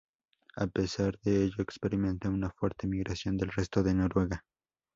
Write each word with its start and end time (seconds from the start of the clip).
A 0.55 0.65
pesar 0.65 1.19
de 1.23 1.43
ello, 1.43 1.57
experimenta 1.59 2.27
una 2.27 2.49
fuerte 2.49 2.87
migración 2.87 3.37
del 3.37 3.51
resto 3.51 3.83
de 3.83 3.93
Noruega. 3.93 4.43